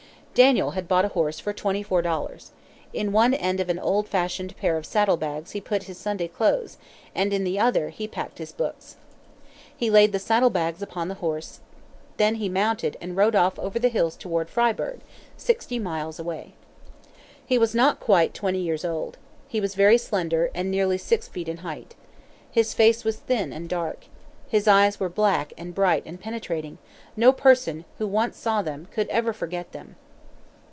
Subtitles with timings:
[0.33, 2.51] Daniel had bought a horse for twenty four dollars.
[2.93, 6.29] In one end of an old fashioned pair of saddle bags he put his Sunday
[6.29, 6.77] clothes,
[7.13, 8.95] and in the other he packed his books.
[9.75, 11.59] He laid the saddle bags upon the horse,
[12.15, 15.01] then he mounted and rode off over the hills toward Fryeburg,
[15.35, 16.53] sixty miles away.
[17.45, 19.17] He was not yet quite twenty years old.
[19.49, 21.93] He was very slender, and nearly six feet in height.
[22.49, 24.05] His face was thin and dark.
[24.47, 26.77] His eyes were black and bright and penetrating
[27.17, 29.97] no person who once saw them could ever forget them.